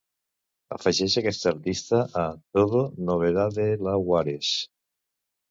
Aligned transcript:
Afegeix 0.77 1.17
aquest 1.21 1.45
artista 1.51 1.99
a 2.23 2.23
TODO 2.57 2.81
NOVEDADelawareS 3.11 4.53